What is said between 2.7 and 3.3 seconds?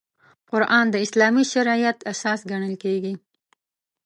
کېږي.